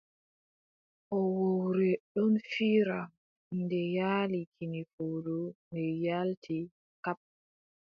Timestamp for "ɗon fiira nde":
2.13-3.79